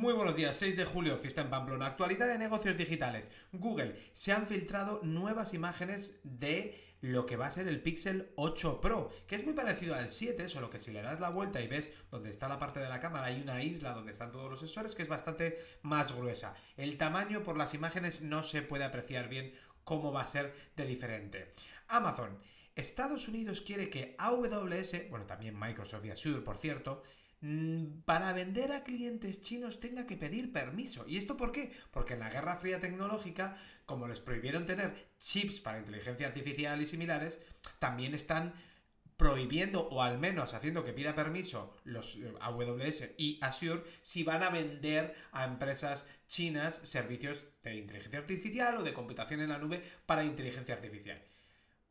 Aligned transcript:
Muy 0.00 0.14
buenos 0.14 0.34
días, 0.34 0.56
6 0.56 0.78
de 0.78 0.86
julio, 0.86 1.18
fiesta 1.18 1.42
en 1.42 1.50
Pamplona. 1.50 1.84
Actualidad 1.84 2.26
de 2.26 2.38
negocios 2.38 2.74
digitales. 2.74 3.30
Google, 3.52 3.94
se 4.14 4.32
han 4.32 4.46
filtrado 4.46 5.00
nuevas 5.02 5.52
imágenes 5.52 6.18
de 6.24 6.74
lo 7.02 7.26
que 7.26 7.36
va 7.36 7.48
a 7.48 7.50
ser 7.50 7.68
el 7.68 7.82
Pixel 7.82 8.32
8 8.36 8.80
Pro, 8.80 9.10
que 9.26 9.36
es 9.36 9.44
muy 9.44 9.52
parecido 9.52 9.94
al 9.94 10.08
7, 10.08 10.48
solo 10.48 10.70
que 10.70 10.78
si 10.78 10.90
le 10.90 11.02
das 11.02 11.20
la 11.20 11.28
vuelta 11.28 11.60
y 11.60 11.68
ves 11.68 11.94
donde 12.10 12.30
está 12.30 12.48
la 12.48 12.58
parte 12.58 12.80
de 12.80 12.88
la 12.88 12.98
cámara, 12.98 13.26
hay 13.26 13.42
una 13.42 13.62
isla 13.62 13.92
donde 13.92 14.12
están 14.12 14.32
todos 14.32 14.48
los 14.48 14.60
sensores 14.60 14.94
que 14.94 15.02
es 15.02 15.08
bastante 15.10 15.58
más 15.82 16.16
gruesa. 16.16 16.56
El 16.78 16.96
tamaño 16.96 17.42
por 17.42 17.58
las 17.58 17.74
imágenes 17.74 18.22
no 18.22 18.42
se 18.42 18.62
puede 18.62 18.84
apreciar 18.84 19.28
bien 19.28 19.52
cómo 19.84 20.12
va 20.12 20.22
a 20.22 20.26
ser 20.26 20.54
de 20.76 20.86
diferente. 20.86 21.52
Amazon. 21.88 22.38
Estados 22.74 23.28
Unidos 23.28 23.60
quiere 23.60 23.90
que 23.90 24.14
AWS, 24.16 25.10
bueno, 25.10 25.26
también 25.26 25.60
Microsoft 25.60 26.06
y 26.06 26.10
Azure, 26.10 26.40
por 26.40 26.56
cierto, 26.56 27.02
para 28.04 28.32
vender 28.34 28.72
a 28.72 28.84
clientes 28.84 29.40
chinos 29.40 29.80
tenga 29.80 30.06
que 30.06 30.16
pedir 30.16 30.52
permiso. 30.52 31.06
¿Y 31.08 31.16
esto 31.16 31.36
por 31.36 31.52
qué? 31.52 31.72
Porque 31.90 32.14
en 32.14 32.20
la 32.20 32.28
Guerra 32.28 32.56
Fría 32.56 32.80
tecnológica, 32.80 33.56
como 33.86 34.06
les 34.06 34.20
prohibieron 34.20 34.66
tener 34.66 35.08
chips 35.18 35.60
para 35.60 35.78
inteligencia 35.78 36.26
artificial 36.26 36.80
y 36.82 36.86
similares, 36.86 37.42
también 37.78 38.14
están 38.14 38.52
prohibiendo 39.16 39.88
o 39.88 40.02
al 40.02 40.18
menos 40.18 40.54
haciendo 40.54 40.82
que 40.84 40.94
pida 40.94 41.14
permiso 41.14 41.74
los 41.84 42.16
eh, 42.16 42.32
AWS 42.40 43.10
y 43.18 43.38
Azure 43.42 43.82
si 44.00 44.22
van 44.22 44.42
a 44.42 44.48
vender 44.48 45.14
a 45.32 45.44
empresas 45.44 46.08
chinas 46.26 46.76
servicios 46.76 47.42
de 47.62 47.76
inteligencia 47.76 48.18
artificial 48.18 48.78
o 48.78 48.82
de 48.82 48.94
computación 48.94 49.40
en 49.40 49.50
la 49.50 49.58
nube 49.58 49.82
para 50.06 50.24
inteligencia 50.24 50.74
artificial. 50.74 51.20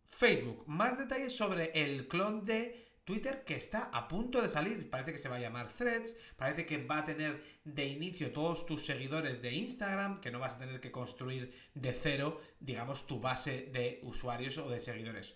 Facebook, 0.09 0.63
más 0.68 0.98
detalles 0.98 1.35
sobre 1.35 1.71
el 1.73 2.07
clon 2.07 2.45
de 2.45 2.88
Twitter 3.09 3.44
que 3.44 3.55
está 3.55 3.90
a 3.91 4.08
punto 4.08 4.40
de 4.40 4.48
salir, 4.48 4.88
parece 4.88 5.12
que 5.12 5.18
se 5.18 5.30
va 5.30 5.38
a 5.38 5.40
llamar 5.40 5.70
Threads, 5.70 6.16
parece 6.38 6.68
que 6.68 6.86
va 6.86 6.99
a 6.99 7.05
tener 7.05 7.44
de 7.63 7.88
inicio 7.88 8.32
todos 8.32 8.68
tus 8.68 8.85
seguidores 8.85 9.41
de 9.41 9.52
Instagram, 9.52 10.22
que 10.22 10.30
no 10.30 10.38
vas 10.38 10.54
a 10.54 10.59
tener 10.59 10.80
que 10.80 10.91
construir 10.91 11.52
de 11.74 11.91
cero, 11.91 12.40
digamos, 12.60 13.07
tu 13.07 13.20
base 13.20 13.68
de 13.74 13.99
usuarios 14.04 14.60
o 14.60 14.70
de 14.70 14.80
seguidores. 14.80 15.35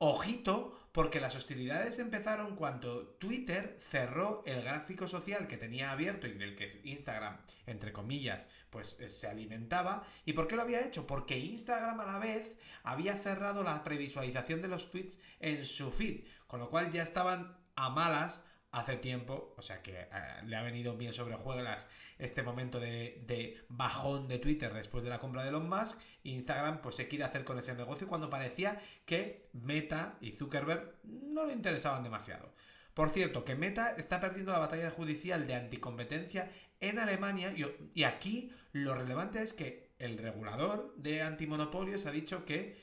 Ojito, 0.00 0.78
porque 0.92 1.20
las 1.20 1.34
hostilidades 1.34 1.98
empezaron 1.98 2.54
cuando 2.54 3.08
Twitter 3.18 3.76
cerró 3.80 4.44
el 4.46 4.62
gráfico 4.62 5.08
social 5.08 5.48
que 5.48 5.56
tenía 5.56 5.90
abierto 5.90 6.28
y 6.28 6.32
del 6.32 6.54
que 6.54 6.80
Instagram, 6.84 7.38
entre 7.66 7.92
comillas, 7.92 8.48
pues 8.70 8.98
eh, 9.00 9.10
se 9.10 9.26
alimentaba. 9.26 10.04
¿Y 10.24 10.34
por 10.34 10.46
qué 10.46 10.54
lo 10.54 10.62
había 10.62 10.84
hecho? 10.86 11.06
Porque 11.06 11.38
Instagram 11.38 11.98
a 11.98 12.06
la 12.06 12.18
vez 12.18 12.56
había 12.84 13.16
cerrado 13.16 13.64
la 13.64 13.82
previsualización 13.82 14.62
de 14.62 14.68
los 14.68 14.90
tweets 14.90 15.18
en 15.40 15.64
su 15.64 15.90
feed, 15.90 16.26
con 16.46 16.60
lo 16.60 16.70
cual 16.70 16.92
ya 16.92 17.02
estaban 17.02 17.56
a 17.74 17.90
malas 17.90 18.47
hace 18.70 18.96
tiempo, 18.96 19.54
o 19.56 19.62
sea 19.62 19.82
que 19.82 19.92
eh, 20.00 20.06
le 20.44 20.56
ha 20.56 20.62
venido 20.62 20.96
bien 20.96 21.12
sobre 21.12 21.36
juegas 21.36 21.90
este 22.18 22.42
momento 22.42 22.78
de, 22.78 23.58
bajón 23.68 24.28
de 24.28 24.38
Twitter 24.38 24.72
después 24.74 25.04
de 25.04 25.10
la 25.10 25.18
compra 25.18 25.42
de 25.42 25.48
Elon 25.48 25.68
Musk, 25.68 26.00
Instagram 26.24 26.82
pues 26.82 26.96
se 26.96 27.08
quiere 27.08 27.24
hacer 27.24 27.44
con 27.44 27.58
ese 27.58 27.74
negocio 27.74 28.06
cuando 28.06 28.28
parecía 28.28 28.80
que 29.06 29.48
Meta 29.52 30.18
y 30.20 30.32
Zuckerberg 30.32 30.96
no 31.04 31.46
le 31.46 31.54
interesaban 31.54 32.02
demasiado. 32.02 32.52
Por 32.92 33.10
cierto, 33.10 33.44
que 33.44 33.54
Meta 33.54 33.94
está 33.96 34.20
perdiendo 34.20 34.52
la 34.52 34.58
batalla 34.58 34.90
judicial 34.90 35.46
de 35.46 35.54
anticompetencia 35.54 36.50
en 36.80 36.98
Alemania 36.98 37.52
y, 37.56 37.64
y 37.94 38.04
aquí 38.04 38.52
lo 38.72 38.94
relevante 38.94 39.40
es 39.40 39.52
que 39.52 39.88
el 39.98 40.18
regulador 40.18 40.94
de 40.96 41.22
antimonopolios 41.22 42.06
ha 42.06 42.10
dicho 42.10 42.44
que 42.44 42.76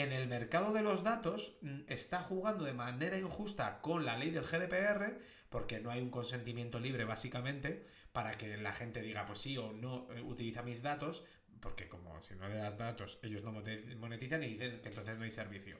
en 0.00 0.12
el 0.12 0.28
mercado 0.28 0.72
de 0.72 0.82
los 0.82 1.02
datos 1.02 1.56
mm, 1.62 1.80
está 1.88 2.22
jugando 2.22 2.64
de 2.64 2.72
manera 2.72 3.18
injusta 3.18 3.80
con 3.80 4.04
la 4.04 4.16
ley 4.16 4.30
del 4.30 4.44
GDPR, 4.44 5.18
porque 5.48 5.80
no 5.80 5.90
hay 5.90 6.00
un 6.00 6.10
consentimiento 6.10 6.78
libre 6.78 7.04
básicamente 7.04 7.86
para 8.12 8.32
que 8.32 8.56
la 8.56 8.72
gente 8.72 9.00
diga 9.00 9.26
pues 9.26 9.40
sí 9.40 9.56
o 9.56 9.72
no 9.72 10.08
eh, 10.12 10.22
utiliza 10.22 10.62
mis 10.62 10.82
datos, 10.82 11.24
porque 11.60 11.88
como 11.88 12.20
si 12.22 12.34
no 12.34 12.48
le 12.48 12.56
das 12.56 12.78
datos 12.78 13.18
ellos 13.22 13.42
no 13.42 13.52
monetizan 13.52 14.42
y 14.42 14.48
dicen 14.48 14.80
que 14.80 14.88
entonces 14.88 15.18
no 15.18 15.24
hay 15.24 15.30
servicio. 15.30 15.78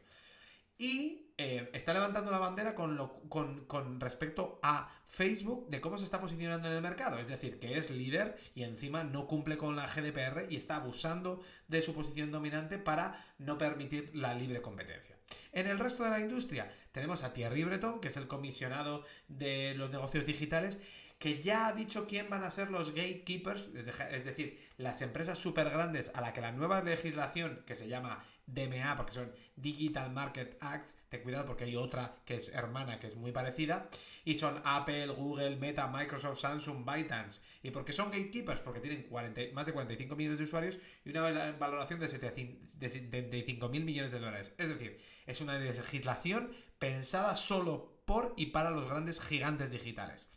Y 0.79 1.29
eh, 1.41 1.71
está 1.73 1.93
levantando 1.93 2.33
la 2.33 2.39
bandera 2.39 2.75
con, 2.75 2.97
con, 3.29 4.01
respecto 4.01 4.59
a 4.63 4.93
Facebook 5.05 5.69
de 5.71 5.81
cómo 5.81 5.97
se 5.97 6.05
está 6.05 6.21
posicionando 6.21 6.67
en 6.67 6.75
el 6.75 6.83
mercado. 6.83 7.19
Es 7.19 7.29
decir, 7.29 7.61
que 7.61 7.79
es 7.79 7.91
líder 7.91 8.37
y 8.57 8.65
encima 8.65 9.05
no 9.05 9.29
cumple 9.29 9.57
con 9.57 9.77
la 9.77 9.87
GDPR 9.87 10.47
y 10.51 10.57
está 10.57 10.77
abusando 10.77 11.41
de 11.69 11.81
su 11.83 11.95
posición 11.95 12.33
dominante 12.33 12.79
para 12.79 13.25
no 13.39 13.57
permitir 13.57 14.11
la 14.15 14.35
libre 14.35 14.63
competencia. 14.63 15.17
En 15.53 15.69
el 15.69 15.79
resto 15.79 16.03
de 16.03 16.11
la 16.11 16.21
industria 16.21 16.73
tenemos 16.91 17.23
a 17.23 17.33
Thierry 17.33 17.63
Breton, 17.63 18.01
que 18.01 18.09
es 18.09 18.17
el 18.17 18.27
comisionado 18.27 19.05
de 19.29 19.75
los 19.77 19.91
negocios 19.91 20.27
digitales, 20.27 20.81
que 21.19 21.43
ya 21.43 21.67
ha 21.67 21.73
dicho 21.73 22.07
quién 22.07 22.31
van 22.31 22.45
a 22.45 22.51
ser 22.51 22.71
los 22.71 22.95
gatekeepers, 22.95 23.71
es 23.75 24.25
decir, 24.25 24.69
las 24.77 25.03
empresas 25.03 25.39
súper 25.39 25.69
grandes 25.69 26.13
a 26.15 26.21
la 26.21 26.33
que 26.33 26.41
la 26.41 26.53
nueva 26.53 26.81
legislación, 26.81 27.65
que 27.67 27.75
se 27.75 27.89
llama 27.89 28.25
DMA, 28.47 28.97
porque 28.97 29.13
son 29.13 29.33
Digital 29.57 30.13
Market 30.13 30.57
Acts, 30.61 30.95
ten 31.09 31.23
cuidado 31.23 31.45
porque 31.45 31.65
hay 31.65 31.75
otra 31.75 32.15
que 32.25 32.37
es 32.37 32.51
hermana, 32.51 33.01
que 33.01 33.09
es 33.09 33.17
muy 33.17 33.33
parecida, 33.33 33.89
y 34.25 34.37
son 34.37 34.63
Apple, 34.65 35.09
Google, 35.09 35.57
Meta, 35.57 35.89
Microsoft, 35.89 36.39
Samsung, 36.39 36.85
ByteDance. 36.85 37.43
¿Y 37.65 37.73
porque 37.73 37.93
son 37.93 38.13
gatekeepers? 38.13 38.61
Porque 38.61 38.81
tienen 38.81 39.09
más 39.53 39.67
de 39.67 39.73
45 39.73 40.15
millones 40.15 40.39
de 40.39 40.45
usuarios 40.45 40.79
y 41.05 41.11
una 41.11 41.53
valoración 41.59 41.99
de 41.99 42.09
75 42.09 43.69
mil 43.69 43.85
millones 43.85 44.13
de 44.13 44.21
dólares. 44.21 44.55
Es 44.57 44.69
decir, 44.69 44.99
es 45.27 45.41
una 45.41 45.59
legislación 45.59 46.53
pensada 46.79 47.35
solo 47.35 47.99
por 48.05 48.35
y 48.37 48.47
para 48.47 48.71
los 48.71 48.89
grandes 48.89 49.21
gigantes 49.21 49.73
digitales 49.73 50.33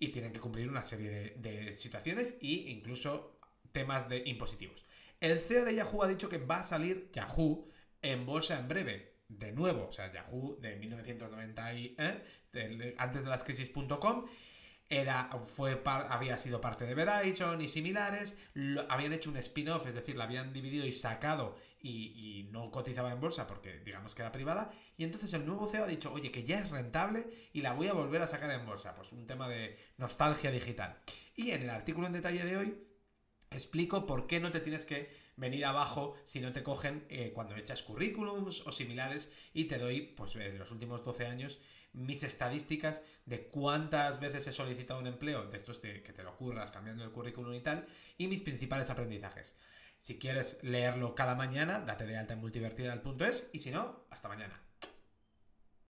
y 0.00 0.08
tienen 0.08 0.32
que 0.32 0.40
cumplir 0.40 0.68
una 0.68 0.82
serie 0.82 1.34
de, 1.36 1.74
situaciones 1.74 2.38
e 2.40 2.70
incluso 2.70 3.38
temas 3.70 4.08
de 4.08 4.22
impositivos. 4.26 4.84
El 5.20 5.38
CEO 5.38 5.66
de 5.66 5.74
Yahoo 5.74 6.02
ha 6.02 6.08
dicho 6.08 6.28
que 6.28 6.38
va 6.38 6.60
a 6.60 6.62
salir 6.64 7.10
Yahoo 7.12 7.68
en 8.02 8.24
bolsa 8.24 8.58
en 8.58 8.66
breve. 8.66 9.10
De 9.28 9.52
nuevo, 9.52 9.86
o 9.86 9.92
sea, 9.92 10.12
Yahoo 10.12 10.56
de 10.60 10.74
1990 10.76 11.74
y, 11.74 11.96
¿eh? 11.98 12.94
antes 12.98 13.22
de 13.22 13.30
las 13.30 13.44
crisis.com 13.44 14.26
era, 14.90 15.30
fue 15.56 15.80
había 15.84 16.36
sido 16.36 16.60
parte 16.60 16.84
de 16.84 16.96
Verizon 16.96 17.60
y 17.62 17.68
similares, 17.68 18.38
habían 18.88 19.12
hecho 19.12 19.30
un 19.30 19.36
spin-off, 19.36 19.86
es 19.86 19.94
decir, 19.94 20.16
la 20.16 20.24
habían 20.24 20.52
dividido 20.52 20.84
y 20.84 20.92
sacado 20.92 21.56
y, 21.80 22.48
no 22.50 22.72
cotizaba 22.72 23.12
en 23.12 23.20
bolsa 23.20 23.46
porque 23.46 23.78
digamos 23.84 24.14
que 24.14 24.22
era 24.22 24.32
privada, 24.32 24.72
y 24.96 25.04
entonces 25.04 25.32
el 25.34 25.46
nuevo 25.46 25.68
CEO 25.68 25.84
ha 25.84 25.86
dicho, 25.86 26.12
oye, 26.12 26.32
que 26.32 26.42
ya 26.42 26.58
es 26.58 26.70
rentable 26.70 27.30
y 27.52 27.60
la 27.62 27.72
voy 27.72 27.86
a 27.86 27.92
volver 27.92 28.20
a 28.20 28.26
sacar 28.26 28.50
en 28.50 28.66
bolsa, 28.66 28.96
pues 28.96 29.12
un 29.12 29.28
tema 29.28 29.48
de 29.48 29.78
nostalgia 29.96 30.50
digital. 30.50 30.96
Y 31.36 31.52
en 31.52 31.62
el 31.62 31.70
artículo 31.70 32.08
en 32.08 32.12
detalle 32.14 32.44
de 32.44 32.56
hoy 32.56 32.89
explico 33.50 34.06
por 34.06 34.26
qué 34.26 34.40
no 34.40 34.50
te 34.50 34.60
tienes 34.60 34.84
que 34.84 35.10
venir 35.36 35.64
abajo 35.64 36.16
si 36.24 36.40
no 36.40 36.52
te 36.52 36.62
cogen 36.62 37.04
eh, 37.08 37.32
cuando 37.34 37.56
echas 37.56 37.82
currículums 37.82 38.66
o 38.66 38.72
similares 38.72 39.32
y 39.52 39.64
te 39.64 39.78
doy, 39.78 40.02
pues 40.02 40.36
en 40.36 40.58
los 40.58 40.70
últimos 40.70 41.04
12 41.04 41.26
años, 41.26 41.58
mis 41.92 42.22
estadísticas 42.22 43.02
de 43.26 43.48
cuántas 43.48 44.20
veces 44.20 44.46
he 44.46 44.52
solicitado 44.52 45.00
un 45.00 45.08
empleo, 45.08 45.46
de 45.46 45.56
estos 45.56 45.78
que 45.78 45.98
te 46.00 46.22
lo 46.22 46.30
ocurras 46.30 46.70
cambiando 46.70 47.04
el 47.04 47.10
currículum 47.10 47.54
y 47.54 47.60
tal, 47.60 47.86
y 48.16 48.28
mis 48.28 48.42
principales 48.42 48.90
aprendizajes. 48.90 49.58
Si 49.98 50.18
quieres 50.18 50.62
leerlo 50.62 51.14
cada 51.14 51.34
mañana, 51.34 51.80
date 51.80 52.06
de 52.06 52.16
alta 52.16 52.34
en 52.34 52.40
multivertidal.es 52.40 53.50
y 53.52 53.58
si 53.58 53.70
no, 53.70 54.06
hasta 54.10 54.28
mañana. 54.28 54.69